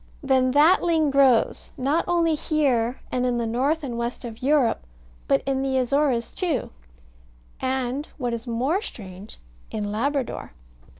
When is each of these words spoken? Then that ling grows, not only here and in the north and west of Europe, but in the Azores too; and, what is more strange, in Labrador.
Then 0.23 0.49
that 0.53 0.81
ling 0.81 1.11
grows, 1.11 1.69
not 1.77 2.05
only 2.07 2.33
here 2.33 2.99
and 3.11 3.23
in 3.23 3.37
the 3.37 3.45
north 3.45 3.83
and 3.83 3.99
west 3.99 4.25
of 4.25 4.41
Europe, 4.41 4.81
but 5.27 5.43
in 5.45 5.61
the 5.61 5.77
Azores 5.77 6.33
too; 6.33 6.71
and, 7.59 8.07
what 8.17 8.33
is 8.33 8.47
more 8.47 8.81
strange, 8.81 9.37
in 9.69 9.91
Labrador. 9.91 10.53